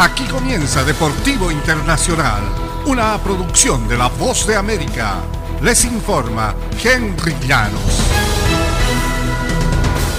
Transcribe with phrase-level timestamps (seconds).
[0.00, 2.40] Aquí comienza Deportivo Internacional,
[2.86, 5.16] una producción de La Voz de América.
[5.60, 8.04] Les informa Henry Llanos.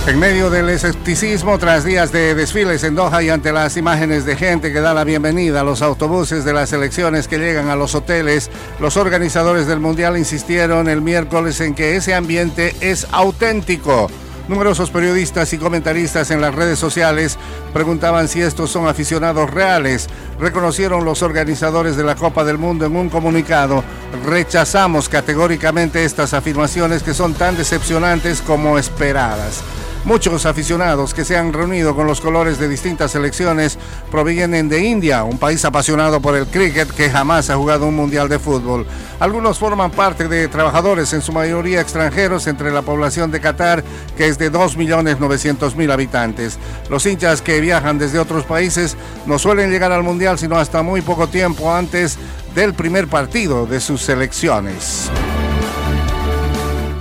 [0.05, 4.35] En medio del escepticismo tras días de desfiles en Doha y ante las imágenes de
[4.35, 7.95] gente que da la bienvenida a los autobuses de las elecciones que llegan a los
[7.95, 8.51] hoteles,
[8.81, 14.09] los organizadores del Mundial insistieron el miércoles en que ese ambiente es auténtico
[14.49, 17.37] Numerosos periodistas y comentaristas en las redes sociales
[17.71, 20.09] preguntaban si estos son aficionados reales.
[20.39, 23.83] Reconocieron los organizadores de la Copa del Mundo en un comunicado.
[24.25, 29.61] Rechazamos categóricamente estas afirmaciones que son tan decepcionantes como esperadas.
[30.05, 33.77] Muchos aficionados que se han reunido con los colores de distintas selecciones
[34.09, 38.29] provienen de India, un país apasionado por el cricket que jamás ha jugado un mundial
[38.29, 38.87] de fútbol.
[39.19, 43.83] Algunos forman parte de trabajadores, en su mayoría extranjeros, entre la población de Qatar,
[44.17, 46.57] que es de 2.900.000 habitantes.
[46.89, 51.01] Los hinchas que viajan desde otros países no suelen llegar al mundial sino hasta muy
[51.01, 52.17] poco tiempo antes
[52.55, 55.11] del primer partido de sus selecciones.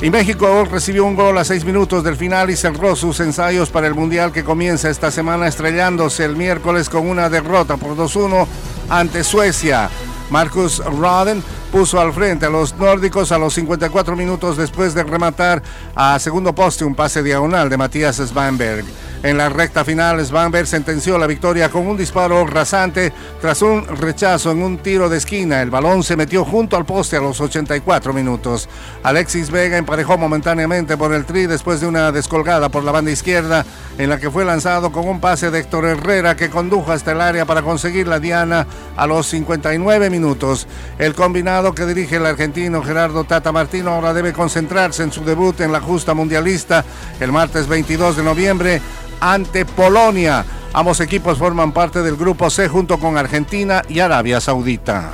[0.00, 3.88] Y México recibió un gol a seis minutos del final y cerró sus ensayos para
[3.88, 8.46] el Mundial que comienza esta semana estrellándose el miércoles con una derrota por 2-1
[8.88, 9.90] ante Suecia.
[10.30, 15.64] Marcus Roden puso al frente a los nórdicos a los 54 minutos después de rematar
[15.96, 18.84] a segundo poste un pase diagonal de Matías Svanberg.
[19.20, 24.52] En la recta final, Svanberg sentenció la victoria con un disparo rasante tras un rechazo
[24.52, 25.60] en un tiro de esquina.
[25.60, 28.68] El balón se metió junto al poste a los 84 minutos.
[29.02, 33.66] Alexis Vega emparejó momentáneamente por el tri después de una descolgada por la banda izquierda
[33.98, 37.20] en la que fue lanzado con un pase de Héctor Herrera que condujo hasta el
[37.20, 40.68] área para conseguir la diana a los 59 minutos.
[40.96, 45.60] El combinado que dirige el argentino Gerardo Tata Martino ahora debe concentrarse en su debut
[45.60, 46.84] en la justa mundialista
[47.18, 48.80] el martes 22 de noviembre
[49.20, 50.44] ante Polonia.
[50.72, 55.12] Ambos equipos forman parte del Grupo C junto con Argentina y Arabia Saudita.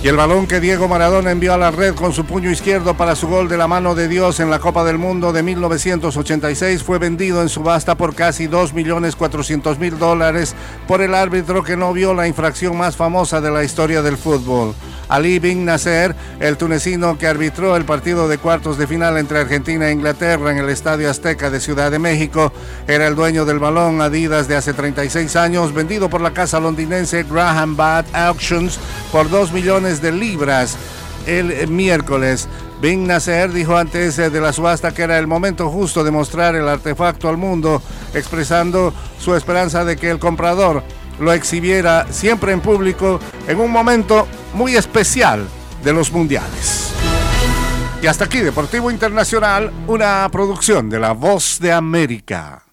[0.00, 3.16] Y el balón que Diego Maradona envió a la red con su puño izquierdo para
[3.16, 7.00] su gol de la mano de Dios en la Copa del Mundo de 1986 fue
[7.00, 10.54] vendido en subasta por casi 2.400.000 dólares
[10.86, 14.72] por el árbitro que no vio la infracción más famosa de la historia del fútbol.
[15.08, 19.88] Ali Bin Nasser, el tunecino que arbitró el partido de cuartos de final entre Argentina
[19.88, 22.52] e Inglaterra en el Estadio Azteca de Ciudad de México,
[22.86, 27.24] era el dueño del balón Adidas de hace 36 años, vendido por la casa londinense
[27.24, 28.78] Graham Bad Auctions
[29.10, 30.76] por 2 millones de libras
[31.26, 32.48] el miércoles.
[32.80, 36.68] Bin Nasser dijo antes de la subasta que era el momento justo de mostrar el
[36.68, 37.82] artefacto al mundo,
[38.14, 40.82] expresando su esperanza de que el comprador
[41.18, 45.46] lo exhibiera siempre en público en un momento muy especial
[45.82, 46.92] de los mundiales.
[48.02, 52.67] Y hasta aquí Deportivo Internacional, una producción de La Voz de América.